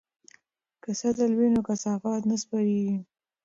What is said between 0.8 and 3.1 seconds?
که سطل وي نو کثافات نه خپریږي.